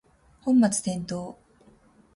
[0.41, 1.37] 本末転倒